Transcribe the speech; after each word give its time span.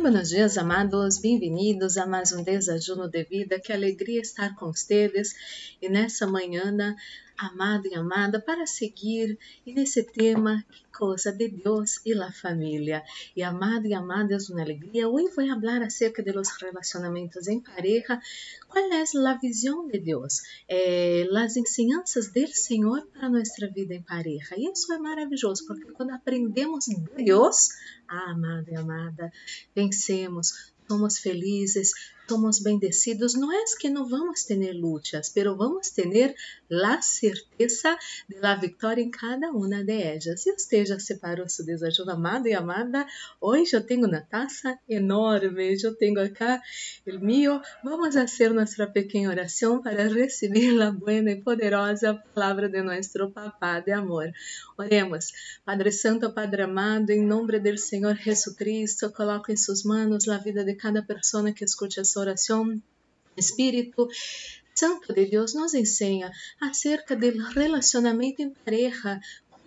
Muy 0.00 0.12
buenos 0.12 0.30
dias, 0.30 0.56
amados. 0.56 1.18
Bem-vindos 1.18 1.98
a 1.98 2.06
mais 2.06 2.32
um 2.32 2.42
desajuno 2.42 3.06
de 3.06 3.22
vida. 3.22 3.60
Que 3.60 3.70
alegria 3.70 4.22
estar 4.22 4.56
com 4.56 4.72
vocês 4.72 5.34
e 5.82 5.90
nessa 5.90 6.26
manhã, 6.26 6.96
amado 7.40 7.86
e 7.86 7.94
amada, 7.94 8.40
para 8.40 8.66
seguir 8.66 9.38
nesse 9.66 10.04
tema, 10.04 10.64
que 10.70 10.90
coisa 10.90 11.32
de 11.32 11.48
Deus 11.48 11.98
e 12.04 12.12
a 12.12 12.30
família. 12.30 13.02
E 13.34 13.42
amado 13.42 13.86
e 13.86 13.94
amada, 13.94 14.34
é 14.34 14.52
uma 14.52 14.60
alegria. 14.60 15.08
Hoje 15.08 15.32
vou 15.34 15.46
falar 15.46 15.82
acerca 15.82 16.22
de 16.22 16.32
los 16.32 16.50
relacionamentos 16.60 17.48
em 17.48 17.60
pareja. 17.60 18.20
Qual 18.68 18.84
é 18.92 19.02
a 19.02 19.34
visão 19.34 19.88
de 19.88 19.98
Deus? 19.98 20.42
Eh, 20.68 21.26
as 21.34 21.56
ensinanças 21.56 22.30
do 22.30 22.46
Senhor 22.48 23.06
para 23.12 23.30
nossa 23.30 23.66
vida 23.68 23.94
em 23.94 24.02
pareja. 24.02 24.54
E 24.58 24.70
isso 24.70 24.92
é 24.92 24.98
maravilhoso, 24.98 25.66
porque 25.66 25.90
quando 25.92 26.10
aprendemos 26.10 26.84
de 26.84 27.24
Deus, 27.24 27.70
ah, 28.06 28.32
amado 28.32 28.68
e 28.70 28.76
amada, 28.76 29.32
vencemos, 29.74 30.72
somos 30.86 31.18
felizes, 31.18 31.92
somos 32.30 32.62
bendecidos, 32.62 33.34
no 33.34 33.50
es 33.50 33.76
que 33.76 33.90
no 33.90 34.08
vamos 34.08 34.44
a 34.44 34.46
tener 34.46 34.76
luchas, 34.76 35.32
pero 35.34 35.56
vamos 35.56 35.90
a 35.90 35.94
tener 35.96 36.36
la 36.68 37.02
certeza 37.02 37.98
de 38.28 38.38
la 38.38 38.54
victoria 38.54 39.02
en 39.02 39.10
cada 39.10 39.50
una 39.50 39.82
de 39.82 40.14
ellas. 40.14 40.46
E 40.46 40.52
usted 40.52 40.86
já 40.86 40.98
separou 41.00 41.48
seu 41.48 41.66
desajuno, 41.66 42.12
amado 42.12 42.46
e 42.46 42.54
amada? 42.54 43.04
Hoje 43.40 43.74
eu 43.74 43.84
tenho 43.84 44.06
uma 44.06 44.20
taça 44.20 44.78
enorme, 44.88 45.76
eu 45.82 45.92
tenho 45.96 46.20
acá 46.20 46.62
o 47.04 47.18
mío. 47.18 47.60
Vamos 47.82 48.14
fazer 48.14 48.50
nossa 48.50 48.86
pequena 48.86 49.30
oração 49.30 49.82
para 49.82 50.06
receber 50.06 50.80
a 50.80 50.92
buena 50.92 51.32
e 51.32 51.42
poderosa 51.42 52.14
palavra 52.32 52.68
de 52.68 52.80
nosso 52.80 53.28
Papá 53.34 53.80
de 53.80 53.90
amor. 53.90 54.30
Oremos. 54.78 55.32
Padre 55.64 55.90
Santo, 55.90 56.32
Padre 56.32 56.62
amado, 56.62 57.10
em 57.10 57.26
nome 57.26 57.58
do 57.58 57.76
Senhor 57.76 58.14
Jesus 58.14 58.54
Cristo, 58.54 59.10
coloco 59.10 59.50
em 59.50 59.56
suas 59.56 59.82
mãos 59.82 60.28
a 60.28 60.38
vida 60.38 60.62
de 60.64 60.74
cada 60.76 61.02
pessoa 61.02 61.50
que 61.52 61.64
escute 61.64 61.98
a 61.98 62.04
oração. 62.20 62.80
Espírito 63.36 64.08
Santo 64.74 65.12
de 65.12 65.26
Deus 65.26 65.54
nos 65.54 65.74
ensina 65.74 66.30
acerca 66.60 67.14
do 67.16 67.26
relacionamento 67.52 68.42
em 68.42 68.50
pareja, 68.50 69.20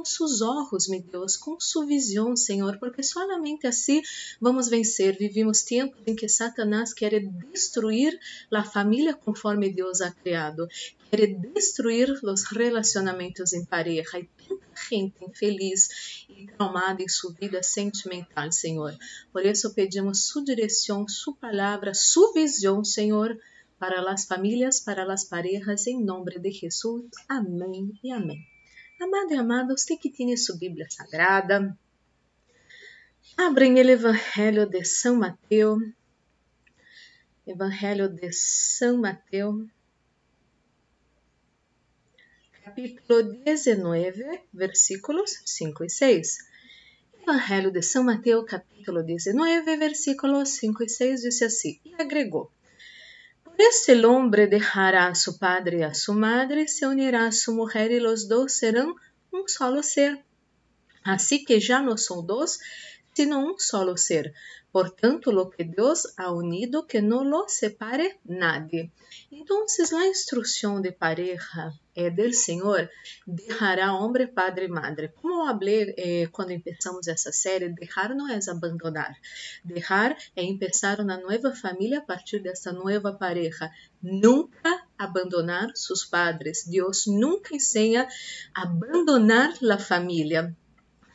com 0.04 0.06
seus 0.06 0.42
olhos, 0.42 0.90
meu 0.90 1.02
Deus, 1.02 1.38
com 1.38 1.58
sua 1.58 1.86
visão, 1.86 2.36
Senhor, 2.36 2.78
porque 2.78 3.02
solamente 3.02 3.66
assim 3.66 4.02
vamos 4.40 4.68
vencer. 4.68 5.18
Vivimos 5.18 5.62
tempos 5.62 5.98
em 6.06 6.14
que 6.14 6.28
Satanás 6.28 6.94
quer 6.94 7.26
destruir 7.50 8.20
a 8.52 8.64
família 8.66 9.14
conforme 9.14 9.72
Deus 9.72 10.02
a 10.02 10.12
criado, 10.12 10.68
quer 11.10 11.26
destruir 11.54 12.12
os 12.12 12.44
relacionamentos 12.52 13.54
em 13.54 13.64
pareja 13.64 14.20
e 14.20 14.30
tanta 14.46 14.66
gente 14.90 15.16
infeliz 15.24 16.26
e 16.28 16.48
traumada 16.48 17.02
em 17.02 17.08
sua 17.08 17.32
vida 17.32 17.64
sentimental, 17.64 18.52
Senhor. 18.52 18.94
Por 19.32 19.46
isso 19.46 19.74
pedimos 19.74 20.28
sua 20.28 20.44
direção, 20.44 21.08
sua 21.08 21.34
palavra, 21.36 21.94
sua 21.94 22.34
visão, 22.34 22.84
Senhor, 22.84 23.40
para 23.80 24.02
as 24.12 24.26
famílias, 24.26 24.82
para 24.82 25.12
as 25.12 25.24
parejas, 25.24 25.88
em 25.88 26.04
nome 26.04 26.38
de 26.40 26.52
Jesus. 26.52 27.06
Amém 27.30 27.98
e 28.04 28.12
amém. 28.12 28.53
Amado 29.00 29.34
e 29.34 29.36
amada, 29.36 29.76
você 29.76 29.98
que 29.98 30.10
tem 30.10 30.36
sua 30.38 30.56
Bíblia 30.56 30.88
Sagrada, 30.90 31.78
abrem 33.36 33.74
o 33.74 33.78
Evangelho 33.80 34.66
de 34.66 34.84
São 34.86 35.16
Mateus, 35.16 35.82
Evangelho 37.46 38.08
de 38.08 38.32
São 38.32 38.98
Mateus, 38.98 39.68
capítulo 42.64 43.24
19, 43.44 44.42
versículos 44.54 45.42
5 45.46 45.84
e 45.84 45.90
6. 45.90 46.38
Evangelho 47.22 47.72
de 47.72 47.82
São 47.82 48.04
Mateus, 48.04 48.46
capítulo 48.46 49.04
19, 49.04 49.76
versículos 49.78 50.50
5 50.50 50.84
e 50.84 50.90
6, 50.90 51.22
disse 51.22 51.44
assim, 51.44 51.80
e 51.84 51.94
agregou, 51.96 52.52
Este 53.70 54.04
hombre 54.06 54.48
dejará 54.48 55.08
a 55.08 55.16
su 55.16 55.38
padre 55.38 55.80
y 55.80 55.84
a 55.84 55.94
su 55.94 56.14
madre, 56.14 56.68
se 56.68 56.86
unirá 56.86 57.28
a 57.28 57.32
su 57.32 57.54
mujer 57.54 57.92
y 57.92 58.00
los 58.00 58.28
dos 58.28 58.52
serán 58.54 58.94
un 59.32 59.48
solo 59.48 59.84
ser. 59.84 60.26
Así 61.04 61.46
que 61.46 61.60
ya 61.60 61.82
no 61.82 61.98
son 61.98 62.28
dos, 62.28 62.60
sino 63.14 63.40
un 63.40 63.56
solo 63.58 63.96
ser. 63.98 64.34
Por 64.72 64.90
tanto, 64.90 65.32
lo 65.32 65.52
que 65.52 65.66
Deus 65.66 66.14
ha 66.18 66.32
unido, 66.32 66.88
que 66.88 67.02
no 67.02 67.24
lo 67.24 67.46
separe 67.48 68.20
nadie. 68.24 68.92
Entonces, 69.30 69.92
la 69.92 70.08
instrucción 70.08 70.82
de 70.82 70.92
pareja 70.92 71.80
é 71.96 72.10
del 72.10 72.34
Senhor, 72.34 72.90
dejará 73.28 73.94
homem, 73.94 74.26
padre 74.26 74.68
madre. 74.68 75.10
Como 75.10 75.48
eu 75.48 75.94
eh, 75.96 76.28
quando 76.32 76.60
começamos 76.60 77.08
essa 77.08 77.32
série, 77.32 77.70
dejar 77.70 78.16
não 78.16 78.28
é 78.28 78.40
abandonar. 78.50 79.16
Dejar 79.64 80.18
é 80.36 80.44
empezar 80.44 81.00
uma 81.00 81.18
nova 81.18 81.54
família 81.54 82.00
a 82.00 82.02
partir 82.02 82.40
dessa 82.40 82.72
nova 82.72 83.14
pareja. 83.14 83.70
Nunca 84.02 84.88
abandonar 84.98 85.70
seus 85.76 86.04
padres. 86.04 86.66
Deus 86.66 87.06
nunca 87.06 87.56
ensina 87.56 88.08
abandonar 88.56 89.54
a 89.72 89.78
família. 89.78 90.56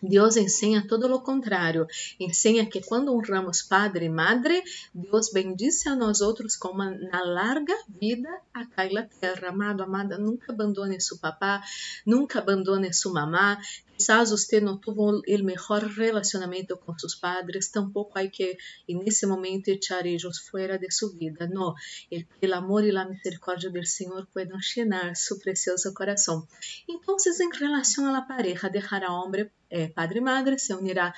Deus 0.02 0.36
ensina 0.36 0.86
todo 0.86 1.12
o 1.12 1.20
contrário. 1.20 1.86
Ensina 2.18 2.64
que 2.66 2.80
quando 2.80 3.14
honramos 3.14 3.62
padre 3.62 4.06
e 4.06 4.08
madre, 4.08 4.62
Deus 4.94 5.30
bendice 5.32 5.88
a 5.88 5.96
nós 5.96 6.20
outros 6.20 6.56
com 6.56 6.68
uma 6.68 6.90
na 6.90 7.22
larga 7.24 7.74
vida 8.00 8.28
acá 8.52 8.88
na 8.90 9.02
terra. 9.02 9.48
Amado, 9.48 9.82
amada, 9.82 10.18
nunca 10.18 10.52
abandone 10.52 11.00
seu 11.00 11.18
papá, 11.18 11.62
nunca 12.06 12.38
abandone 12.38 12.92
sua 12.92 13.12
mamá. 13.12 13.58
Quizás 13.98 14.30
você 14.30 14.60
não 14.60 14.78
teve 14.78 15.00
o 15.00 15.44
melhor 15.44 15.82
relacionamento 15.82 16.76
com 16.76 16.96
seus 16.96 17.16
padres, 17.16 17.68
tampouco 17.68 18.16
há 18.16 18.28
que, 18.28 18.56
nesse 18.88 19.26
momento, 19.26 19.66
echar 19.70 20.06
eles 20.06 20.38
fora 20.38 20.78
de 20.78 20.88
sua 20.88 21.12
vida. 21.12 21.48
Não, 21.48 21.74
o 21.74 22.54
amor 22.54 22.84
e 22.84 22.96
a 22.96 23.04
misericórdia 23.04 23.68
do 23.68 23.84
Senhor 23.84 24.24
podem 24.32 24.56
llenar 24.56 25.16
seu 25.16 25.36
precioso 25.40 25.92
coração. 25.92 26.46
Então, 26.88 27.16
em 27.16 27.58
relação 27.58 28.14
à 28.14 28.22
pareja, 28.22 28.70
deixará 28.70 29.12
homem 29.12 29.50
eh, 29.68 29.88
padre 29.88 30.20
y 30.20 30.22
madre, 30.22 30.58
se 30.60 30.72
unirá 30.74 31.12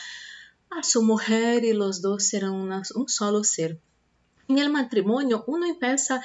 a 0.71 0.83
su 0.83 1.03
mujer 1.03 1.63
y 1.65 1.75
los 1.75 2.01
dos 2.01 2.25
serán 2.25 2.53
una, 2.53 2.81
un 2.95 3.09
solo 3.11 3.45
ser. 3.45 3.79
En 4.49 4.59
el 4.59 4.71
matrimonio 4.71 5.45
uno 5.47 5.67
empieza 5.67 6.23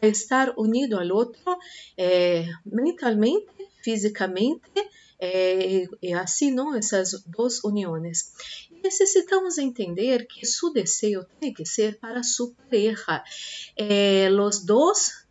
a 0.00 0.06
estar 0.06 0.54
unido 0.56 1.00
al 1.00 1.10
otro 1.10 1.58
eh, 1.96 2.48
mentalmente, 2.64 3.52
físicamente, 3.82 4.88
eh, 5.18 5.86
e 6.02 6.12
assim, 6.14 6.50
não? 6.50 6.74
Essas 6.74 7.22
duas 7.26 7.62
uniões. 7.64 8.32
Necessitamos 8.82 9.58
entender 9.58 10.26
que 10.26 10.46
seu 10.46 10.72
desejo 10.72 11.24
tem 11.40 11.52
que 11.52 11.64
ser 11.64 11.98
para 11.98 12.22
sua 12.22 12.52
pareja. 12.52 13.24
Eh, 13.76 14.30
os 14.30 14.64
dois 14.64 15.26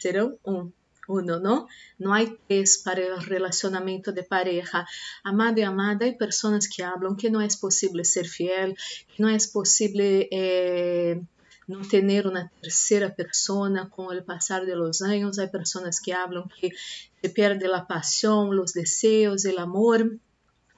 serão 0.00 0.38
um 0.44 0.70
uno, 1.08 1.40
¿no? 1.40 1.66
No 1.98 2.12
hay 2.12 2.36
tres 2.46 2.78
para 2.84 3.00
el 3.00 3.22
relacionamiento 3.22 4.12
de 4.12 4.22
pareja. 4.22 4.86
Amado 5.24 5.58
y 5.58 5.62
amada, 5.62 6.04
hay 6.04 6.16
personas 6.16 6.68
que 6.68 6.84
hablan 6.84 7.16
que 7.16 7.30
no 7.30 7.40
es 7.40 7.56
posible 7.56 8.04
ser 8.04 8.28
fiel, 8.28 8.76
que 9.08 9.22
no 9.22 9.28
es 9.28 9.48
posible 9.48 10.28
eh, 10.30 11.20
no 11.68 11.86
tener 11.86 12.26
una 12.26 12.50
tercera 12.60 13.14
persona 13.14 13.90
con 13.90 14.16
el 14.16 14.24
pasar 14.24 14.66
de 14.66 14.74
los 14.74 15.02
años. 15.02 15.38
Hay 15.38 15.48
personas 15.48 16.00
que 16.00 16.14
hablan 16.14 16.50
que 16.60 16.72
se 17.20 17.28
pierde 17.28 17.68
la 17.68 17.86
pasión, 17.86 18.56
los 18.56 18.72
deseos, 18.72 19.44
el 19.44 19.58
amor. 19.58 20.18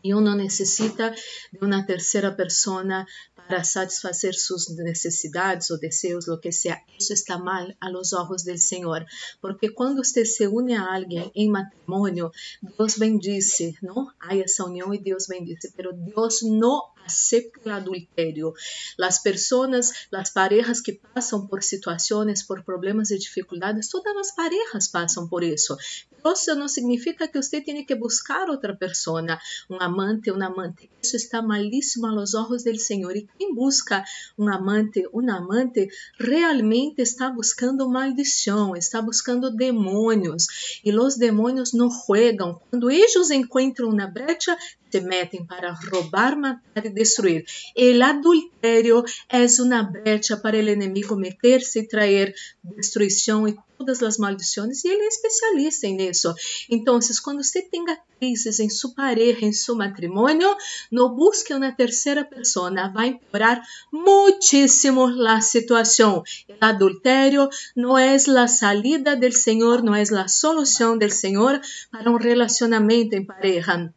E 0.03 0.15
uno 0.15 0.35
necessita 0.35 1.15
de 1.53 1.59
uma 1.61 1.85
terceira 1.85 2.35
pessoa 2.35 3.07
para 3.51 3.65
satisfazer 3.65 4.33
suas 4.33 4.69
necessidades 4.69 5.71
ou 5.71 5.79
desejos, 5.79 6.29
o 6.29 6.39
que 6.39 6.53
seja. 6.53 6.81
Isso 6.97 7.13
está 7.13 7.37
mal 7.37 7.67
a 7.81 7.89
los 7.89 8.11
del 8.45 8.59
Senhor, 8.59 9.05
porque 9.43 9.71
quando 9.71 10.05
você 10.05 10.25
se 10.25 10.47
une 10.47 10.77
a 10.77 10.95
alguém 10.95 11.33
em 11.35 11.51
matrimônio, 11.51 12.31
Deus 12.79 12.97
bendice, 12.97 13.77
não? 13.83 14.09
Há 14.21 14.37
essa 14.37 14.65
união 14.65 14.95
e 14.95 14.99
Deus 14.99 15.27
bendice, 15.27 15.73
pero 15.77 15.93
Deus 15.93 16.43
não 16.43 16.81
acepta 17.05 17.69
o 17.69 17.73
adultério. 17.73 18.55
As 19.01 19.21
pessoas, 19.21 19.93
as 20.13 20.31
parejas 20.31 20.81
que 20.81 20.93
passam 20.93 21.45
por 21.45 21.61
situações, 21.63 22.45
por 22.45 22.63
problemas 22.63 23.11
e 23.11 23.19
dificuldades, 23.19 23.89
todas 23.89 24.17
as 24.17 24.31
parejas 24.33 24.87
passam 24.87 25.27
por 25.27 25.43
isso. 25.43 25.77
Isso 26.25 26.55
não 26.55 26.69
significa 26.69 27.27
que 27.29 27.41
você 27.41 27.61
tem 27.61 27.85
que 27.85 27.95
buscar 27.95 28.49
outra 28.49 28.75
pessoa, 28.75 29.23
um 29.69 29.81
amante, 29.81 30.31
um 30.31 30.43
amante. 30.43 30.91
Isso 31.03 31.17
está 31.17 31.43
malíssimo 31.43 32.07
aos 32.07 32.35
olhos 32.35 32.65
do 32.65 32.79
Senhor. 32.79 33.17
E 33.17 33.27
quem 33.39 33.55
busca 33.55 34.05
um 34.39 34.49
amante, 34.49 35.09
um 35.13 35.31
amante, 35.31 35.89
realmente 36.19 37.01
está 37.03 37.31
buscando 37.31 37.89
maldição, 37.89 38.77
está 38.77 39.01
buscando 39.01 39.51
demônios. 39.51 40.81
E 40.85 40.93
os 40.97 41.17
demônios 41.17 41.73
não 41.73 41.91
jogam. 41.91 42.61
Quando 42.71 42.91
eles 42.91 43.31
encontram 43.31 43.89
uma 43.89 44.07
brecha, 44.07 44.57
se 44.91 45.01
metem 45.01 45.45
para 45.45 45.73
roubar, 45.73 46.37
matar 46.37 46.85
e 46.85 46.91
destruir. 46.91 47.45
O 47.77 48.03
adultério 48.03 49.05
é 49.29 49.47
uma 49.63 49.83
brecha 49.83 50.37
para 50.37 50.57
o 50.57 50.61
inimigo 50.61 51.17
meter-se 51.17 51.81
e 51.81 51.89
trazer 51.89 52.35
destruição 52.65 53.47
e 53.47 53.57
todas 53.79 54.03
as 54.03 54.19
maldições, 54.19 54.85
e 54.85 54.89
ele 54.89 55.05
é 55.05 55.09
especialista 55.09 55.87
nisso. 55.87 56.35
Então, 56.69 56.99
quando 57.25 57.43
você 57.43 57.63
tenha 57.63 57.99
crises 58.19 58.61
em 58.61 58.69
sua 58.69 58.93
pareja, 58.95 59.47
em 59.47 59.55
seu 59.55 59.75
matrimônio, 59.75 60.55
não 60.93 61.15
busque 61.15 61.55
uma 61.55 61.73
terceira 61.73 62.23
pessoa, 62.23 62.71
vai 62.93 63.09
empeorar 63.09 63.63
muitíssimo 63.91 65.07
a 65.27 65.41
situação. 65.41 66.23
O 66.49 66.55
adultério 66.61 67.49
não 67.75 67.97
é 67.97 68.17
a 68.17 68.49
salida 68.49 69.17
do 69.17 69.33
Senhor, 69.33 69.83
não 69.83 69.95
é 69.95 70.03
a 70.03 70.29
solução 70.29 70.99
do 70.99 71.09
Senhor 71.09 71.59
para 71.91 72.11
um 72.11 72.17
relacionamento 72.17 73.15
em 73.15 73.25
pareja. 73.25 73.91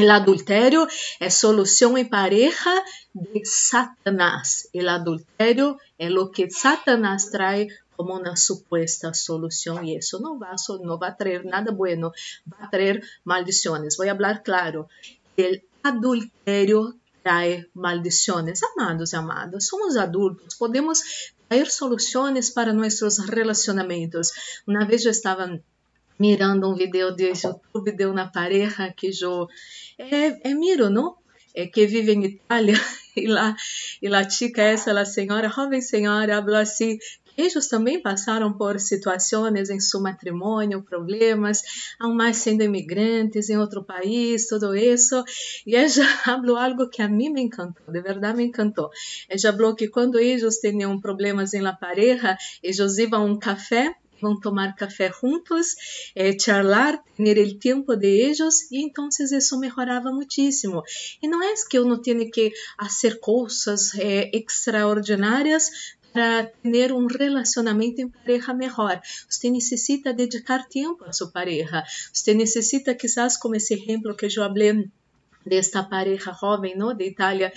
O 0.00 0.08
adultério 0.08 0.86
é 1.18 1.28
solução 1.28 1.98
em 1.98 2.04
pareja 2.04 2.84
de 3.12 3.44
Satanás. 3.44 4.70
O 4.72 4.88
adultério 4.88 5.76
é 5.98 6.08
o 6.08 6.30
que 6.30 6.48
Satanás 6.48 7.24
traz 7.30 7.66
como 7.96 8.16
uma 8.16 8.36
supuesta 8.36 9.12
solução 9.12 9.82
e 9.82 9.98
isso 9.98 10.20
não 10.20 10.38
vai, 10.38 10.54
trazer 11.16 11.44
nada 11.44 11.72
bueno, 11.72 12.12
vai 12.46 12.70
trazer 12.70 13.02
maldições. 13.24 13.96
Vou 13.96 14.06
falar 14.06 14.38
claro, 14.44 14.88
o 15.36 15.60
adultério 15.82 16.94
traz 17.24 17.66
maldições. 17.74 18.62
Amados 18.62 19.12
e 19.12 19.16
amadas, 19.16 19.66
somos 19.66 19.96
adultos, 19.96 20.54
podemos 20.54 21.00
trazer 21.48 21.68
soluções 21.72 22.50
para 22.50 22.72
nossos 22.72 23.18
relacionamentos. 23.18 24.30
Uma 24.64 24.86
vez 24.86 25.04
eu 25.04 25.10
estava 25.10 25.60
mirando 26.18 26.68
um 26.68 26.74
vídeo 26.74 27.14
de 27.14 27.32
YouTube 27.32 27.92
de 27.92 28.06
uma 28.06 28.26
pareja 28.26 28.92
que 28.96 29.10
eu 29.22 29.48
é, 29.98 30.50
é 30.50 30.54
miro, 30.54 30.90
não? 30.90 31.16
É 31.54 31.66
que 31.66 31.86
vive 31.86 32.12
em 32.12 32.24
Itália 32.24 32.74
e 33.16 33.26
lá 33.26 33.56
e 34.00 34.08
lá 34.08 34.28
chica 34.28 34.62
essa, 34.62 34.92
a 34.98 35.04
senhora, 35.04 35.48
jovem 35.48 35.80
senhora, 35.80 36.42
falou 36.42 36.56
assim 36.56 36.98
eles 37.38 37.68
também 37.68 38.02
passaram 38.02 38.52
por 38.52 38.80
situações 38.80 39.70
em 39.70 39.78
seu 39.78 40.00
matrimônio, 40.00 40.82
problemas, 40.82 41.62
aún 42.00 42.16
mais 42.16 42.38
sendo 42.38 42.64
imigrantes 42.64 43.48
em 43.48 43.56
outro 43.56 43.84
país, 43.84 44.48
tudo 44.48 44.74
isso. 44.74 45.22
E 45.64 45.76
ela 45.76 45.86
falou 46.24 46.56
algo 46.56 46.88
que 46.88 47.00
a 47.00 47.08
mim 47.08 47.30
me 47.30 47.42
encantou, 47.42 47.92
de 47.92 48.00
verdade 48.00 48.38
me 48.38 48.46
encantou. 48.46 48.90
Ela 49.28 49.52
falou 49.56 49.76
que 49.76 49.86
quando 49.86 50.18
eles 50.18 50.58
tinham 50.58 51.00
problemas 51.00 51.54
em 51.54 51.60
la 51.60 51.74
pareja, 51.74 52.36
eles 52.60 52.98
iam 52.98 53.14
a 53.14 53.24
um 53.24 53.38
café 53.38 53.94
vão 54.20 54.38
tomar 54.38 54.74
café 54.74 55.10
juntos, 55.20 55.74
eh, 56.14 56.36
charlar, 56.38 57.02
ter 57.16 57.38
o 57.38 57.58
tempo 57.58 57.96
de 57.96 58.06
eles 58.06 58.70
e 58.70 58.82
então 58.82 59.08
isso 59.08 59.58
melhorava 59.58 60.10
muitíssimo. 60.10 60.82
E 61.22 61.28
não 61.28 61.42
é 61.42 61.54
que 61.68 61.78
eu 61.78 61.84
não 61.84 62.00
tenho 62.00 62.30
que 62.30 62.52
fazer 62.78 63.20
coisas 63.20 63.94
eh, 63.98 64.30
extraordinárias 64.32 65.96
para 66.12 66.46
ter 66.62 66.92
um 66.92 67.06
relacionamento 67.06 68.00
em 68.00 68.08
pareja 68.08 68.54
melhor. 68.54 69.00
Você 69.28 69.50
necessita 69.50 70.12
dedicar 70.12 70.66
tempo 70.66 71.04
a 71.04 71.12
sua 71.12 71.30
pareja. 71.30 71.84
Você 72.12 72.34
necessita, 72.34 72.94
quizás, 72.94 73.36
como 73.36 73.54
esse 73.54 73.74
exemplo 73.74 74.16
que 74.16 74.26
eu 74.26 74.30
falei 74.30 74.88
desta 75.46 75.82
pareja 75.82 76.36
jovem, 76.38 76.76
não, 76.76 76.94
de 76.94 77.04
Itália, 77.04 77.52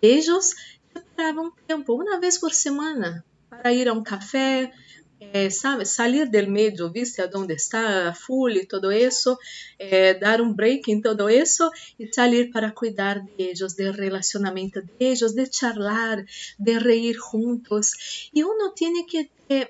eles 0.00 0.54
separavam 0.92 1.52
tempo, 1.66 1.94
uma 1.94 2.20
vez 2.20 2.38
por 2.38 2.52
semana, 2.52 3.24
para 3.50 3.72
ir 3.72 3.88
a 3.88 3.92
um 3.92 4.02
café, 4.02 4.72
é, 5.20 5.48
sabe, 5.50 5.84
sair 5.84 6.28
do 6.28 6.50
meio, 6.50 6.90
viste 6.90 7.22
onde 7.34 7.54
está 7.54 8.12
full 8.14 8.50
e 8.50 8.66
todo 8.66 8.92
isso, 8.92 9.36
é, 9.78 10.14
dar 10.14 10.40
um 10.40 10.52
break 10.52 10.90
em 10.90 11.00
todo 11.00 11.28
isso 11.30 11.70
e 11.98 12.12
sair 12.12 12.50
para 12.50 12.70
cuidar 12.70 13.20
de 13.38 13.90
relacionamento 13.92 14.82
de 14.82 14.90
eles, 15.00 15.32
de 15.32 15.46
charlar, 15.50 16.24
de 16.58 16.78
reír 16.78 17.14
juntos. 17.14 18.28
E 18.34 18.44
uno 18.44 18.72
tem 18.72 19.06
que 19.06 19.30
é, 19.48 19.68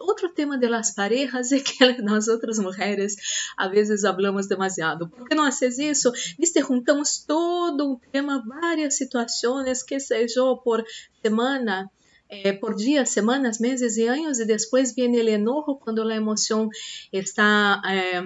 outro 0.00 0.30
tema 0.30 0.58
de 0.58 0.68
las 0.68 0.94
parejas 0.94 1.52
é 1.52 1.60
que 1.60 1.78
nós 2.02 2.28
outras 2.28 2.58
mulheres 2.58 3.16
às 3.56 3.70
vezes 3.70 4.02
falamos 4.02 4.46
demasiado. 4.46 5.08
Por 5.08 5.28
que 5.28 5.34
não 5.34 5.44
haces 5.44 5.78
isso? 5.78 6.12
Viste, 6.38 6.60
juntamos 6.60 7.24
todo 7.26 7.92
um 7.92 7.98
tema, 8.10 8.42
várias 8.46 8.96
situações, 8.96 9.82
que 9.82 10.00
seja 10.00 10.40
por 10.64 10.84
semana, 11.22 11.90
eh, 12.34 12.54
por 12.54 12.76
días, 12.76 13.10
semanas, 13.10 13.60
meses 13.60 13.98
y 13.98 14.08
años 14.08 14.40
y 14.40 14.46
después 14.46 14.94
viene 14.94 15.20
el 15.20 15.28
enojo 15.28 15.78
cuando 15.78 16.02
la 16.02 16.14
emoción 16.14 16.70
está 17.10 17.82
eh, 17.90 18.22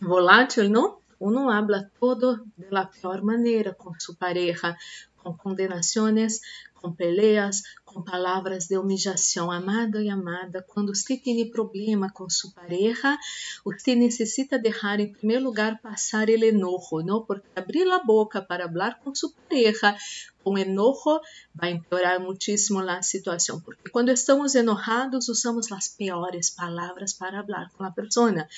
volátil, 0.00 0.72
¿no? 0.72 1.02
Uno 1.18 1.50
habla 1.50 1.90
todo 2.00 2.38
de 2.56 2.70
la 2.70 2.90
peor 2.90 3.22
manera 3.22 3.74
con 3.74 4.00
su 4.00 4.16
pareja, 4.16 4.78
com 5.22 5.36
condenações, 5.36 6.40
com 6.72 6.94
peleas, 6.94 7.64
com 7.88 8.02
palavras 8.02 8.66
de 8.66 8.76
humilhação. 8.76 9.50
Amado 9.50 10.00
e 10.00 10.08
amada, 10.08 10.64
quando 10.68 10.94
você 10.94 11.16
tem 11.16 11.50
problema 11.50 12.10
com 12.12 12.28
sua 12.28 12.50
pareja, 12.52 13.18
você 13.64 13.94
necessita 13.94 14.58
deixar 14.58 15.00
em 15.00 15.12
primeiro 15.12 15.44
lugar 15.44 15.80
passar 15.80 16.28
o 16.28 16.44
enojo, 16.44 17.02
não? 17.04 17.24
Porque 17.24 17.48
abrir 17.56 17.90
a 17.90 17.98
boca 17.98 18.42
para 18.42 18.68
falar 18.68 19.00
com 19.00 19.14
sua 19.14 19.30
pareja 19.48 19.96
com 20.44 20.56
enojo 20.56 21.20
vai 21.54 21.72
empeorar 21.72 22.20
muitíssimo 22.20 22.80
a 22.80 23.02
situação, 23.02 23.60
porque 23.60 23.90
quando 23.90 24.10
estamos 24.10 24.54
enojados 24.54 25.28
usamos 25.28 25.70
as 25.72 25.88
piores 25.88 26.48
palavras 26.48 27.12
para 27.12 27.44
falar 27.44 27.70
com 27.76 27.84
a 27.84 27.90
pessoa, 27.90 28.32
mas 28.32 28.48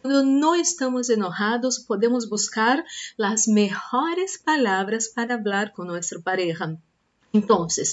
quando 0.00 0.22
não 0.22 0.54
estamos 0.54 1.10
enojados 1.10 1.78
podemos 1.78 2.26
buscar 2.26 2.82
as 3.18 3.46
melhores 3.46 4.36
palavras 4.38 5.08
para 5.08 5.42
falar 5.42 5.72
com 5.72 5.84
nossa 5.84 6.20
pareja. 6.22 6.78
Então, 7.32 7.68
se 7.68 7.84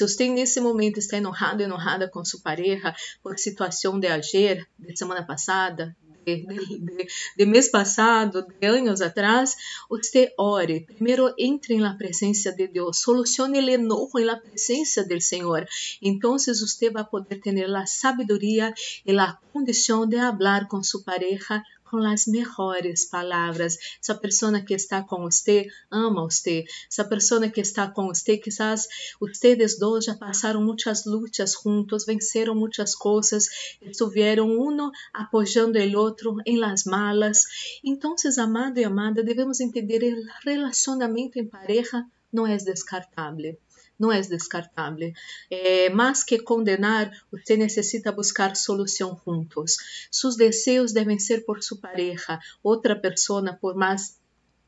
você 0.00 0.28
nesse 0.28 0.60
momento 0.60 0.98
está 0.98 1.16
enojado, 1.16 1.62
enojada 1.62 2.08
com 2.08 2.24
sua 2.24 2.40
pareja 2.40 2.94
por 3.22 3.38
situação 3.38 3.98
de 4.00 4.08
ayer, 4.08 4.66
de 4.78 4.96
semana 4.96 5.24
passada, 5.24 5.96
de, 6.24 6.46
de, 6.46 7.06
de, 7.36 7.46
mês 7.46 7.68
passado, 7.68 8.44
de 8.60 8.66
anos 8.66 9.00
atrás, 9.00 9.56
você 9.88 10.32
ore. 10.38 10.80
Primeiro, 10.80 11.32
entre 11.38 11.76
na 11.78 11.94
presença 11.94 12.52
de 12.52 12.68
Deus, 12.68 12.98
solucione 12.98 13.58
o 13.58 13.70
enojo 13.70 14.18
na 14.24 14.36
presença 14.36 15.04
do 15.04 15.20
Senhor. 15.20 15.66
Então, 16.02 16.38
você 16.38 16.90
vai 16.90 17.04
poder 17.04 17.40
ter 17.40 17.74
a 17.74 17.86
sabedoria 17.86 18.72
e 19.06 19.18
a 19.18 19.38
condição 19.52 20.06
de 20.06 20.16
falar 20.16 20.68
com 20.68 20.82
sua 20.82 21.02
pareja 21.02 21.62
com 21.90 21.98
as 21.98 22.26
melhores 22.26 23.04
palavras. 23.06 23.76
Essa 24.00 24.14
pessoa 24.14 24.60
que 24.60 24.74
está 24.74 25.02
com 25.02 25.22
você 25.22 25.66
ama 25.90 26.22
você. 26.22 26.64
Essa 26.88 27.04
pessoa 27.04 27.48
que 27.48 27.60
está 27.60 27.88
com 27.88 28.06
você, 28.06 28.38
quizás 28.38 28.86
ustedes 29.20 29.78
dois 29.78 30.04
já 30.04 30.14
passaram 30.14 30.62
muitas 30.62 31.04
lutas 31.04 31.54
juntos, 31.62 32.06
venceram 32.06 32.54
muitas 32.54 32.94
coisas, 32.94 33.46
estiveram 33.82 34.48
um 34.48 34.90
apoiando 35.12 35.78
o 35.78 35.98
outro 35.98 36.36
em 36.46 36.56
las 36.56 36.84
malas. 36.84 37.44
Então, 37.84 38.14
amado 38.38 38.78
e 38.78 38.84
amada, 38.84 39.22
devemos 39.22 39.60
entender 39.60 40.02
o 40.02 40.48
relacionamento 40.48 41.38
em 41.38 41.46
pareja 41.46 42.04
não 42.32 42.46
é 42.46 42.56
descartável 42.56 43.58
não 44.00 44.10
é 44.10 44.20
descartável. 44.22 45.12
É, 45.50 45.90
mais 45.90 46.24
que 46.24 46.38
condenar, 46.38 47.12
você 47.30 47.56
necessita 47.56 48.10
buscar 48.10 48.56
solução 48.56 49.20
juntos. 49.24 49.76
Seus 50.10 50.36
desejos 50.36 50.92
devem 50.92 51.18
ser 51.18 51.44
por 51.44 51.62
sua 51.62 51.78
pareja, 51.78 52.40
outra 52.62 52.96
pessoa, 52.98 53.52
por 53.60 53.76
mais 53.76 54.18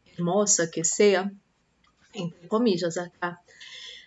hermosa 0.06 0.66
que 0.66 0.84
seja, 0.84 1.32
entre 2.14 2.46
comillas 2.46 2.98
acá, 2.98 3.38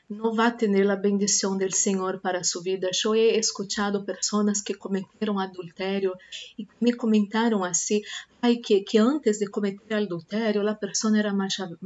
vai 0.07 0.55
ter 0.55 0.89
a 0.89 0.95
bendição 0.95 1.57
do 1.57 1.75
Senhor 1.75 2.19
para 2.19 2.43
sua 2.43 2.61
vida. 2.61 2.91
Eu 3.03 3.15
he 3.15 3.39
escuchado 3.39 4.03
pessoas 4.03 4.61
que 4.61 4.75
cometeram 4.75 5.39
adultério 5.39 6.13
e 6.59 6.67
me 6.79 6.93
comentaram 6.93 7.63
assim, 7.63 8.01
que, 8.65 8.81
que 8.89 8.97
antes 8.97 9.39
de 9.39 9.47
cometer 9.47 9.93
adultério 9.95 10.67
a 10.67 10.75
pessoa 10.75 11.17
era 11.17 11.33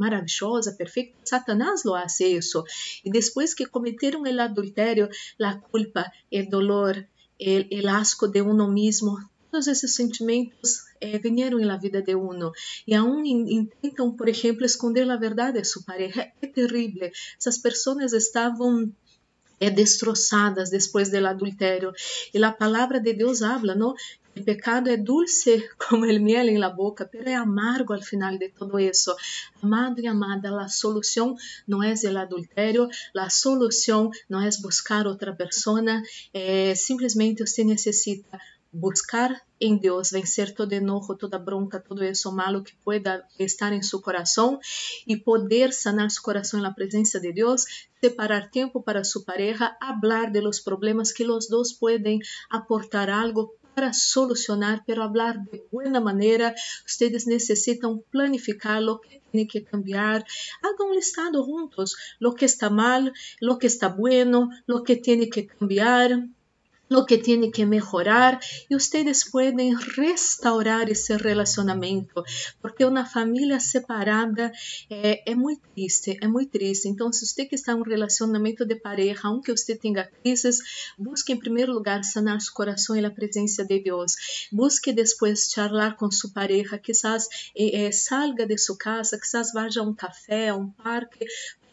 maravilhosa, 0.03 0.75
perfeita. 0.81 1.13
Satanás 1.23 1.83
lo 1.85 1.93
hace 1.95 2.25
isso. 2.41 2.63
E 3.05 3.09
depois 3.11 3.53
que 3.53 3.65
cometeram 3.75 4.21
o 4.23 4.41
adultério, 4.41 5.07
a 5.41 5.53
culpa, 5.71 6.03
o 6.39 6.49
dolor, 6.49 6.95
o 7.39 7.87
asco 7.87 8.27
de 8.27 8.41
uno 8.41 8.67
mesmo, 8.79 9.11
todos 9.51 9.67
esses 9.67 9.95
sentimentos 9.95 10.69
eh, 11.01 11.17
vieram 11.17 11.59
na 11.59 11.77
vida 11.77 12.01
de 12.01 12.15
uno 12.15 12.51
e 12.87 12.93
aún 12.93 13.25
intentam, 13.25 14.15
por 14.15 14.27
exemplo, 14.29 14.65
esconder 14.65 15.09
a 15.09 15.17
verdade 15.17 15.59
de 15.59 15.67
sua 15.67 15.83
pareja. 15.83 16.21
É 16.41 16.47
terrível. 16.47 17.09
Essas 17.37 17.57
pessoas 17.57 18.13
estavam 18.13 18.91
é, 19.59 19.69
destroçadas 19.69 20.69
depois 20.69 21.09
do 21.09 21.17
adultério. 21.25 21.91
E 22.33 22.43
a 22.43 22.51
palavra 22.51 22.99
de 22.99 23.13
Deus 23.13 23.41
habla, 23.41 23.75
não? 23.75 23.93
O 24.39 24.43
pecado 24.43 24.89
é 24.89 24.95
dulce 24.95 25.53
como 25.83 26.05
el 26.05 26.21
miel 26.21 26.47
em 26.47 26.57
la 26.57 26.69
boca, 26.69 27.05
pero 27.11 27.29
é 27.29 27.35
amargo 27.35 27.91
al 27.93 28.03
final 28.11 28.37
de 28.37 28.49
todo 28.49 28.79
isso. 28.79 29.13
Amado 29.61 29.99
e 29.99 30.07
amada, 30.07 30.49
a 30.61 30.69
solução 30.69 31.35
não 31.67 31.83
é 31.83 31.93
o 31.93 32.17
adultério, 32.17 32.87
a 33.17 33.29
solução 33.29 34.09
não 34.29 34.39
é 34.41 34.49
buscar 34.61 35.05
outra 35.07 35.35
pessoa, 35.35 35.81
é, 36.33 36.73
simplesmente 36.73 37.45
você 37.45 37.65
necessita 37.65 38.39
buscar 38.71 39.41
em 39.59 39.75
Deus, 39.75 40.11
vencer 40.11 40.53
todo 40.53 40.71
enojo, 40.73 41.15
toda 41.15 41.37
bronca, 41.37 41.79
todo 41.79 42.03
isso 42.03 42.31
malo 42.31 42.63
que 42.63 42.75
pueda 42.77 43.25
estar 43.37 43.73
em 43.73 43.81
seu 43.81 43.99
coração 43.99 44.59
e 45.05 45.17
poder 45.17 45.73
sanar 45.73 46.09
seu 46.11 46.23
coração 46.23 46.61
na 46.61 46.71
presença 46.71 47.19
de 47.19 47.33
Deus, 47.33 47.65
separar 47.99 48.49
tempo 48.49 48.81
para 48.81 49.03
sua 49.03 49.23
pareja, 49.23 49.75
hablar 49.81 50.31
de 50.31 50.39
los 50.39 50.59
problemas 50.59 51.11
que 51.11 51.25
os 51.25 51.49
dois 51.49 51.73
podem 51.73 52.19
aportar 52.49 53.09
algo 53.09 53.53
para 53.79 53.93
solucionar, 53.93 54.83
pero 54.85 55.03
hablar 55.03 55.41
de 55.49 55.63
buena 55.71 56.01
manera. 56.01 56.53
Ustedes 56.85 57.27
necesitan 57.27 58.01
planificar 58.11 58.81
lo 58.81 58.99
que 58.99 59.21
tiene 59.31 59.47
que 59.47 59.63
cambiar. 59.63 60.25
Hagan 60.61 60.89
un 60.89 60.95
listado 60.97 61.45
juntos, 61.45 61.95
lo 62.19 62.35
que 62.35 62.43
está 62.43 62.69
mal, 62.69 63.13
lo 63.39 63.57
que 63.57 63.67
está 63.67 63.87
bueno, 63.87 64.49
lo 64.65 64.83
que 64.83 64.97
tiene 64.97 65.29
que 65.29 65.47
cambiar 65.47 66.27
lo 66.89 67.05
que 67.05 67.17
tiene 67.17 67.51
que 67.51 67.65
mejorar 67.65 68.39
y 68.67 68.75
ustedes 68.75 69.29
pueden 69.29 69.79
restaurar 69.95 70.89
ese 70.89 71.17
relacionamiento, 71.17 72.23
porque 72.61 72.85
una 72.85 73.05
familia 73.05 73.59
separada 73.59 74.51
é, 74.89 75.23
é 75.25 75.35
muito 75.35 75.61
triste, 75.73 76.17
é 76.21 76.27
muito 76.27 76.51
triste. 76.51 76.89
Se 76.89 77.25
você 77.25 77.45
que 77.45 77.55
está 77.55 77.73
em 77.73 77.75
um 77.75 77.83
relacionamento 77.83 78.65
de 78.65 78.75
pareja, 78.75 79.21
aunque 79.23 79.51
você 79.51 79.75
tenha 79.75 80.05
crises, 80.05 80.59
busque 80.97 81.33
em 81.33 81.37
primeiro 81.37 81.71
lugar 81.73 82.03
sanar 82.03 82.41
seu 82.41 82.53
coração 82.53 82.95
e 82.95 83.05
a 83.05 83.11
presença 83.11 83.63
de 83.63 83.79
Deus. 83.79 84.47
Busque 84.51 84.91
depois 84.91 85.49
charlar 85.51 85.95
com 85.95 86.09
sua 86.11 86.31
pareja, 86.31 86.77
quizás 86.77 87.27
eh, 87.55 87.91
salga 87.91 88.45
de 88.45 88.57
sua 88.57 88.77
casa, 88.77 89.19
quizás 89.19 89.53
vá 89.53 89.67
a 89.77 89.83
um 89.83 89.93
café, 89.93 90.49
a 90.49 90.55
um 90.55 90.69
parque, 90.71 91.25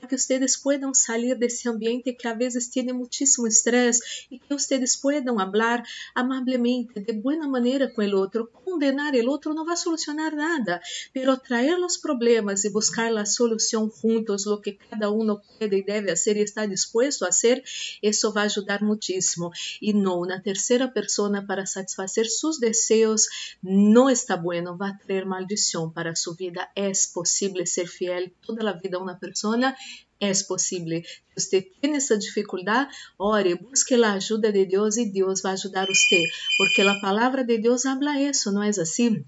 que 0.06 0.14
ustedes 0.14 0.58
puedan 0.58 0.94
salir 0.94 1.38
de 1.38 1.46
ese 1.46 1.68
ambiente 1.68 2.16
que 2.16 2.28
a 2.28 2.34
veces 2.34 2.70
tiene 2.70 2.92
muchísimo 2.92 3.46
estrés 3.46 4.26
y 4.30 4.38
que 4.38 4.54
ustedes 4.54 4.96
puedan 4.96 5.40
hablar 5.40 5.84
amablemente, 6.14 7.00
de 7.00 7.12
buena 7.12 7.48
manera 7.48 7.92
con 7.92 8.04
el 8.04 8.14
otro. 8.14 8.50
Condenar 8.76 9.16
el 9.16 9.30
otro 9.30 9.54
no 9.54 9.64
va 9.64 9.73
a 9.73 9.76
solucionar 9.76 10.35
nada, 10.35 10.83
pero 11.14 11.38
traer 11.38 11.78
los 11.78 11.97
problemas 11.97 12.62
y 12.66 12.68
buscar 12.68 13.11
la 13.11 13.25
solución 13.25 13.88
juntos, 13.88 14.45
lo 14.45 14.61
que 14.61 14.76
cada 14.76 15.09
uno 15.09 15.40
puede 15.59 15.78
y 15.78 15.83
debe 15.83 16.12
hacer 16.12 16.37
y 16.37 16.42
está 16.42 16.66
dispuesto 16.66 17.25
a 17.25 17.30
hacer, 17.30 17.64
eso 18.02 18.35
va 18.35 18.42
a 18.42 18.45
ayudar 18.45 18.83
muchísimo. 18.83 19.50
Y 19.80 19.95
no, 19.95 20.16
una 20.16 20.42
tercera 20.42 20.92
persona 20.92 21.47
para 21.47 21.64
satisfacer 21.64 22.28
sus 22.28 22.61
deseos 22.61 23.30
no 23.62 24.11
está 24.11 24.37
bueno, 24.37 24.76
va 24.76 24.88
a 24.88 24.99
traer 24.99 25.25
maldición 25.25 25.95
para 25.95 26.14
su 26.14 26.35
vida. 26.35 26.71
Es 26.75 27.09
posible 27.09 27.64
ser 27.64 27.88
fiel 27.88 28.35
toda 28.47 28.62
la 28.62 28.75
vida 28.75 28.99
a 28.99 29.02
una 29.02 29.18
persona 29.18 29.75
é 30.20 30.32
possível. 30.46 31.02
Se 31.37 31.50
você 31.50 31.62
tem 31.80 31.96
essa 31.96 32.16
dificuldade, 32.16 32.94
ore, 33.18 33.54
busque 33.54 33.94
a 33.94 34.12
ajuda 34.12 34.52
de 34.52 34.64
Deus 34.64 34.96
e 34.96 35.11
Deus 35.11 35.42
vai 35.42 35.52
ajudar 35.52 35.87
você, 35.87 36.23
porque 36.56 36.82
a 36.82 37.00
palavra 37.00 37.44
de 37.44 37.58
Deus 37.58 37.85
habla 37.85 38.20
isso, 38.20 38.52
não 38.52 38.62
é 38.62 38.68
assim? 38.70 39.25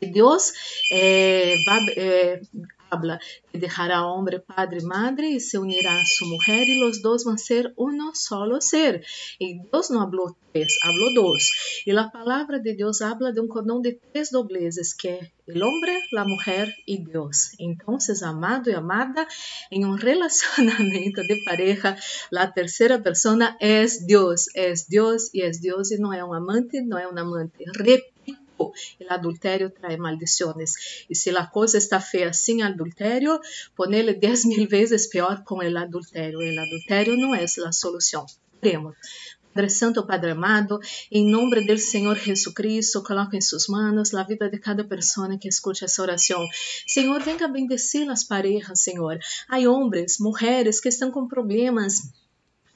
Deus 0.00 0.52
é, 0.90 1.54
vai, 1.64 1.86
é, 1.96 2.42
habla 2.92 3.20
que 3.50 3.58
dejará 3.58 4.04
hombre, 4.04 4.40
padre, 4.40 4.82
madre 4.82 5.30
y 5.30 5.40
se 5.40 5.58
unirá 5.58 5.94
a 5.98 6.04
su 6.04 6.26
mujer 6.26 6.68
y 6.68 6.78
los 6.78 7.02
dos 7.02 7.24
van 7.24 7.36
a 7.36 7.38
ser 7.38 7.72
uno 7.76 8.12
solo 8.14 8.60
ser. 8.60 9.04
Y 9.38 9.60
Dios 9.60 9.90
no 9.90 10.02
habló 10.02 10.36
tres, 10.52 10.78
habló 10.82 11.06
dos. 11.14 11.50
Y 11.86 11.92
la 11.92 12.10
palabra 12.10 12.58
de 12.58 12.74
Dios 12.74 13.00
habla 13.00 13.32
de 13.32 13.40
un 13.40 13.48
cordón 13.48 13.82
de 13.82 13.98
tres 14.12 14.30
dobleces 14.30 14.94
que 14.94 15.32
el 15.46 15.62
hombre, 15.62 16.00
la 16.12 16.24
mujer 16.24 16.74
y 16.86 17.04
Dios. 17.04 17.52
Entonces, 17.58 18.22
amado 18.22 18.70
y 18.70 18.74
amada, 18.74 19.26
en 19.70 19.86
un 19.86 19.98
relacionamiento 20.10 21.22
de 21.22 21.40
pareja, 21.44 21.96
la 22.30 22.52
tercera 22.52 23.02
persona 23.02 23.56
es 23.60 24.06
Dios, 24.06 24.48
es 24.54 24.88
Dios 24.88 25.30
y 25.32 25.42
es 25.42 25.60
Dios 25.60 25.90
y 25.92 25.98
no 25.98 26.12
es 26.12 26.22
un 26.22 26.36
amante, 26.36 26.82
no 26.82 26.98
es 26.98 27.06
un 27.10 27.18
amante. 27.18 27.64
Repito, 27.72 28.11
el 28.98 29.08
adulterio 29.10 29.72
trae 29.72 29.96
maldiciones. 29.96 30.76
Y 31.08 31.14
si 31.14 31.30
la 31.30 31.50
cosa 31.50 31.78
está 31.78 32.00
fea 32.00 32.32
sin 32.32 32.62
adulterio, 32.62 33.40
ponele 33.74 34.14
diez 34.14 34.44
mil 34.52 34.68
veces 34.68 35.08
peor 35.08 35.42
con 35.44 35.58
el 35.66 35.76
adulterio. 35.76 36.40
El 36.40 36.58
adulterio 36.58 37.16
no 37.16 37.34
es 37.34 37.58
la 37.58 37.72
solución. 37.72 38.24
Oremos. 38.60 38.94
Padre 39.54 39.68
Santo, 39.68 40.06
Padre 40.06 40.30
amado, 40.30 40.80
em 41.10 41.30
nome 41.30 41.66
do 41.66 41.76
Senhor 41.76 42.16
Jesucristo, 42.16 43.02
coloco 43.02 43.36
em 43.36 43.40
suas 43.40 43.68
manos 43.68 44.14
a 44.14 44.22
vida 44.22 44.48
de 44.48 44.58
cada 44.58 44.82
pessoa 44.82 45.36
que 45.38 45.46
escute 45.46 45.84
essa 45.84 46.00
oração. 46.00 46.42
Senhor, 46.86 47.22
venga 47.22 47.46
bendecir 47.48 48.08
as 48.10 48.24
parejas, 48.24 48.80
Senhor. 48.80 49.18
Há 49.50 49.58
homens, 49.68 50.18
mulheres 50.18 50.80
que 50.80 50.88
estão 50.88 51.10
com 51.10 51.28
problemas 51.28 52.00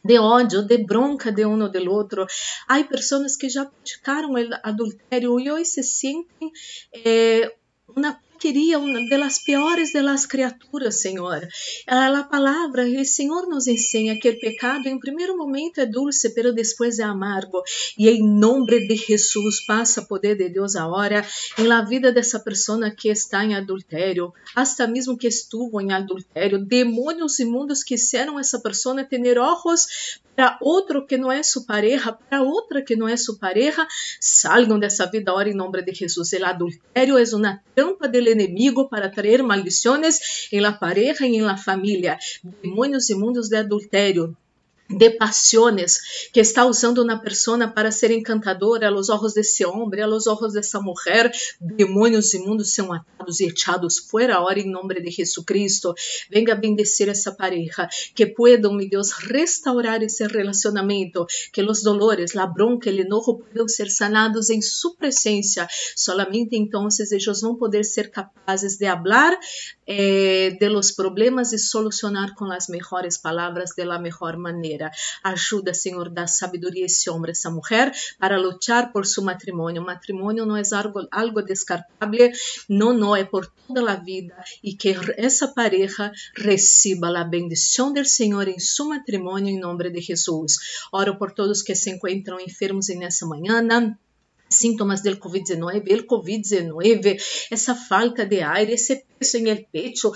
de 0.06 0.18
ódio, 0.18 0.62
de 0.62 0.78
bronca 0.78 1.32
de 1.32 1.44
um 1.44 1.60
ou 1.60 1.68
do 1.68 1.90
outro. 1.90 2.26
Há 2.68 2.82
pessoas 2.84 3.36
que 3.36 3.48
já 3.48 3.66
praticaram 3.66 4.32
o 4.32 4.36
adultério 4.62 5.40
e 5.40 5.50
hoje 5.50 5.66
se 5.66 5.82
sentem 5.82 6.52
eh, 6.94 7.52
uma 7.88 8.18
queria 8.36 8.78
uma 8.78 9.08
das 9.08 9.38
piores 9.38 9.92
das 9.92 10.26
criaturas, 10.26 11.00
Senhor. 11.00 11.46
A 11.86 12.22
palavra, 12.24 12.84
o 12.84 13.04
Senhor 13.04 13.48
nos 13.48 13.66
ensina 13.66 14.16
que 14.16 14.28
o 14.28 14.38
pecado, 14.38 14.86
em 14.88 14.98
primeiro 14.98 15.36
momento, 15.36 15.80
é 15.80 15.86
dulce, 15.86 16.34
pero 16.34 16.52
depois 16.52 16.98
é 16.98 17.02
amargo. 17.02 17.62
E 17.98 18.08
em 18.08 18.22
nome 18.22 18.86
de 18.86 18.96
Jesus, 18.96 19.64
passa 19.64 20.02
poder 20.02 20.36
de 20.36 20.48
Deus 20.48 20.76
agora 20.76 21.26
em 21.58 21.64
la 21.64 21.82
vida 21.82 22.12
dessa 22.12 22.38
pessoa 22.38 22.90
que 22.90 23.08
está 23.08 23.44
em 23.44 23.54
adultério, 23.54 24.32
hasta 24.54 24.86
mesmo 24.86 25.16
que 25.16 25.26
estuvo 25.26 25.80
em 25.80 25.92
adultério. 25.92 26.58
Demônios 26.58 27.38
imundos 27.38 27.82
quiseram 27.82 28.38
essa 28.38 28.58
pessoa 28.60 29.04
ter 29.04 29.38
olhos 29.38 30.20
para 30.36 30.58
outro 30.60 31.06
que 31.06 31.16
não 31.16 31.32
é 31.32 31.42
sua 31.42 31.64
pareja, 31.64 32.12
para 32.12 32.42
outra 32.42 32.82
que 32.82 32.94
não 32.94 33.08
é 33.08 33.16
sua 33.16 33.38
pareja, 33.38 33.86
salgam 34.20 34.78
dessa 34.78 35.06
vida 35.06 35.30
agora 35.30 35.48
em 35.48 35.54
nome 35.54 35.82
de 35.82 35.94
Jesus. 35.94 36.32
O 36.32 36.44
adultério 36.44 37.16
é 37.16 37.34
uma 37.34 37.62
trampa 37.74 38.06
del 38.26 38.40
enemigo 38.40 38.88
para 38.88 39.10
traer 39.10 39.42
maldiciones 39.42 40.48
en 40.50 40.62
la 40.62 40.78
pareja 40.78 41.26
y 41.26 41.36
en 41.36 41.46
la 41.46 41.56
familia, 41.56 42.18
demonios 42.62 43.08
inmundos 43.10 43.48
de 43.48 43.58
adulterio, 43.58 44.36
de 44.88 45.10
passiones 45.10 46.30
que 46.32 46.40
está 46.40 46.64
usando 46.64 47.02
uma 47.02 47.18
persona 47.18 47.68
para 47.68 47.90
ser 47.90 48.10
encantadora 48.10 48.88
aos 48.88 49.08
olhos 49.08 49.34
desse 49.34 49.64
homem, 49.64 50.02
aos 50.02 50.26
olhos 50.26 50.52
dessa 50.52 50.80
mulher, 50.80 51.30
demônios 51.60 52.32
imundos 52.34 52.74
são 52.74 52.92
atados 52.92 53.40
e 53.40 53.46
echados 53.46 53.98
fora 53.98 54.40
hora 54.40 54.60
em 54.60 54.70
nome 54.70 55.00
de 55.00 55.10
Jesucristo. 55.10 55.94
Venga 56.30 56.54
bendecir 56.54 57.08
essa 57.08 57.32
pareja, 57.32 57.88
que 58.14 58.26
puedan, 58.26 58.74
meu 58.76 58.88
Deus, 58.88 59.10
restaurar 59.12 60.02
esse 60.02 60.26
relacionamento, 60.26 61.26
que 61.52 61.62
os 61.62 61.82
dolores, 61.82 62.36
a 62.36 62.46
bronca, 62.46 62.90
o 62.90 62.92
enojo 62.92 63.38
puedan 63.38 63.68
ser 63.68 63.90
sanados 63.90 64.50
em 64.50 64.62
sua 64.62 64.94
presença. 64.94 65.66
Solamente 65.96 66.56
então 66.56 66.86
eles 66.86 67.40
vão 67.40 67.56
poder 67.56 67.84
ser 67.84 68.10
capazes 68.10 68.76
de 68.76 68.86
hablar 68.86 69.38
eh, 69.86 70.56
de 70.58 70.68
los 70.68 70.92
problemas 70.92 71.52
e 71.52 71.58
solucionar 71.58 72.34
com 72.34 72.50
as 72.52 72.68
melhores 72.68 73.18
palavras 73.18 73.70
de 73.76 73.84
la 73.84 73.98
mejor 73.98 74.36
maneira. 74.36 74.75
Ajuda, 75.22 75.74
Senhor, 75.74 76.08
da 76.08 76.26
sabedoria 76.26 76.86
esse 76.86 77.08
homem, 77.10 77.30
essa 77.30 77.50
mulher, 77.50 77.92
para 78.18 78.38
lutar 78.38 78.92
por 78.92 79.06
seu 79.06 79.22
matrimônio. 79.22 79.82
Matrimônio 79.82 80.46
não 80.46 80.56
é 80.56 80.62
algo, 80.72 81.06
algo 81.10 81.42
descartável, 81.42 82.30
não, 82.68 82.92
não, 82.92 83.16
é 83.16 83.24
por 83.24 83.46
toda 83.66 83.92
a 83.92 83.96
vida. 83.96 84.34
E 84.62 84.74
que 84.74 84.94
essa 85.16 85.48
pareja 85.48 86.12
receba 86.36 87.18
a 87.18 87.24
bendição 87.24 87.92
do 87.92 88.04
Senhor 88.04 88.48
em 88.48 88.58
seu 88.58 88.86
matrimônio, 88.86 89.54
em 89.54 89.60
nome 89.60 89.90
de 89.90 90.00
Jesus. 90.00 90.56
Oro 90.92 91.16
por 91.16 91.32
todos 91.32 91.62
que 91.62 91.74
se 91.74 91.90
encontram 91.90 92.40
enfermos 92.40 92.88
nessa 92.88 93.26
manhã 93.26 93.62
síntomas 94.48 95.02
do 95.02 95.16
Covid-19, 95.16 96.00
o 96.00 96.06
Covid-19, 96.06 97.18
essa 97.50 97.74
falta 97.74 98.24
de 98.24 98.40
ar, 98.40 98.68
esse 98.68 99.04
peso 99.18 99.38
em 99.38 99.48
el 99.48 99.66
pecho, 99.72 100.12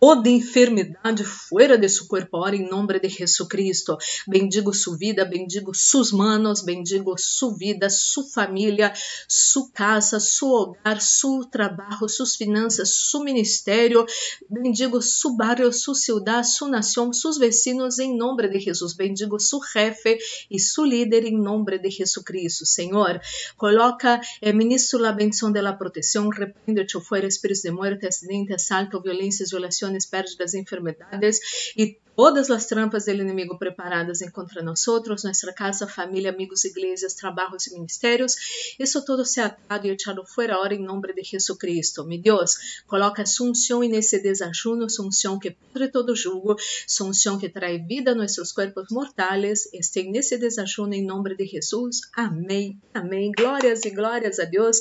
toda 0.00 0.28
enfermidade 0.28 1.24
fora 1.24 1.76
de 1.76 1.88
seu 1.88 2.06
ahora 2.32 2.56
em 2.56 2.68
nome 2.68 2.98
de 3.00 3.08
Jesucristo. 3.08 3.96
Bendigo 4.26 4.72
sua 4.72 4.96
vida, 4.96 5.24
bendigo 5.24 5.74
sus 5.74 6.12
manos, 6.12 6.62
bendigo 6.62 7.16
sua 7.18 7.56
vida, 7.56 7.90
sua 7.90 8.24
família, 8.24 8.92
sua 9.26 9.68
casa, 9.72 10.20
seu 10.20 10.48
hogar, 10.48 11.00
seu 11.00 11.44
trabalho, 11.44 12.08
suas 12.08 12.36
finanças, 12.36 12.90
seu 13.10 13.20
ministério. 13.20 14.06
Bendigo 14.48 15.02
seu 15.02 15.34
barrio, 15.34 15.72
sua 15.72 15.94
cidade, 15.94 16.48
sua 16.48 16.68
nação, 16.68 17.12
seus 17.12 17.36
vecinos 17.36 17.98
em 17.98 18.16
nome 18.16 18.48
de 18.48 18.60
Jesus. 18.60 18.94
Bendigo 18.94 19.38
seu 19.38 19.60
jefe 19.62 20.18
e 20.50 20.58
seu 20.58 20.84
líder 20.84 21.24
em 21.24 21.36
nome 21.36 21.78
de 21.78 21.90
Jesucristo. 21.90 22.64
Senhor, 22.64 23.20
coloca, 23.56 24.20
eh, 24.40 24.52
ministro, 24.52 25.04
a 25.04 25.12
bendição 25.12 25.50
da 25.50 25.72
proteção, 25.72 26.28
repreende-te 26.28 27.00
fora 27.00 27.26
espíritos 27.26 27.62
de 27.62 27.70
morte, 27.70 28.06
acidente, 28.06 28.54
assalto, 28.54 29.00
violências, 29.00 29.50
violações 29.50 29.87
tribulações, 29.88 30.06
pérdidas, 30.06 30.54
enfermedades 30.54 31.40
e 31.76 31.98
todas 32.14 32.50
as 32.50 32.66
trampas 32.66 33.04
do 33.04 33.12
inimigo 33.12 33.56
preparadas 33.58 34.18
contra 34.32 34.60
nós, 34.60 34.84
nossa 34.86 35.52
casa, 35.52 35.86
família, 35.86 36.30
amigos, 36.30 36.64
igrejas, 36.64 37.14
trabalhos 37.14 37.68
e 37.68 37.74
ministérios. 37.74 38.34
Isso 38.76 39.04
todo 39.04 39.24
se 39.24 39.40
atado 39.40 39.86
e 39.86 39.90
echado 39.90 40.24
fora 40.26 40.54
agora 40.54 40.74
em 40.74 40.82
nome 40.82 41.12
de 41.12 41.22
Jesus 41.22 41.56
Cristo. 41.56 42.04
Meu 42.04 42.20
Deus, 42.20 42.82
coloca 42.88 43.24
sua 43.24 43.50
unção 43.50 43.80
nesse 43.80 44.20
desajuno, 44.20 44.90
sua 44.90 45.06
unção 45.06 45.38
que 45.38 45.52
pudre 45.52 45.88
todo 45.88 46.16
jugo, 46.16 46.56
sua 46.88 47.06
unção 47.06 47.38
que 47.38 47.48
traz 47.48 47.86
vida 47.86 48.10
a 48.10 48.14
nossos 48.16 48.50
corpos 48.50 48.88
mortais. 48.90 49.68
Este 49.72 50.02
nesse 50.02 50.38
desajuno 50.38 50.94
em 50.94 51.06
nome 51.06 51.36
de 51.36 51.46
Jesus. 51.46 52.00
Amém. 52.16 52.80
Amém. 52.92 53.30
Glórias 53.30 53.84
e 53.84 53.90
glórias 53.90 54.40
a 54.40 54.44
Deus. 54.44 54.78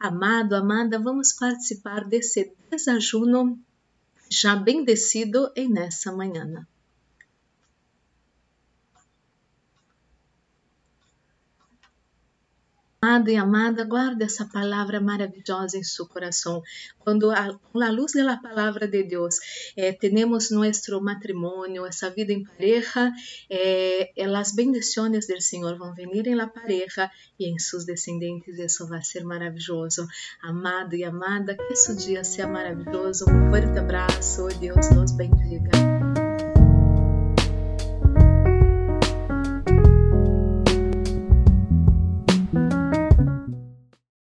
Amado, 0.00 0.54
amada, 0.54 0.98
vamos 0.98 1.34
participar 1.34 2.08
desse 2.08 2.50
desajuno 2.70 3.58
já 4.30 4.54
bendecido 4.54 5.50
em 5.56 5.68
nessa 5.68 6.12
manhã. 6.12 6.66
Amado 13.00 13.30
e 13.30 13.36
amada, 13.36 13.84
guarde 13.84 14.24
essa 14.24 14.44
palavra 14.44 15.00
maravilhosa 15.00 15.78
em 15.78 15.84
seu 15.84 16.04
coração. 16.04 16.60
Quando 16.98 17.30
a, 17.30 17.56
com 17.72 17.80
a 17.80 17.90
luz 17.90 18.12
da 18.12 18.36
palavra 18.36 18.88
de 18.88 19.04
Deus 19.04 19.36
eh, 19.76 19.92
temos 19.92 20.50
nosso 20.50 21.00
matrimônio, 21.00 21.86
essa 21.86 22.10
vida 22.10 22.32
em 22.32 22.42
pareja, 22.42 23.12
eh, 23.48 24.10
as 24.36 24.52
bendições 24.52 25.28
do 25.28 25.40
Senhor 25.40 25.78
vão 25.78 25.94
vir 25.94 26.26
em 26.26 26.34
la 26.34 26.48
pareja 26.48 27.08
e 27.38 27.48
em 27.48 27.56
seus 27.60 27.84
descendentes. 27.84 28.58
Isso 28.58 28.84
vai 28.88 29.02
ser 29.04 29.22
maravilhoso. 29.22 30.04
Amado 30.42 30.96
e 30.96 31.04
amada, 31.04 31.56
que 31.56 31.72
esse 31.72 31.94
dia 31.94 32.24
seja 32.24 32.48
maravilhoso. 32.48 33.26
Um 33.30 33.48
forte 33.48 33.78
abraço. 33.78 34.48
Deus 34.58 34.90
nos 34.90 35.12
bendiga. 35.12 36.07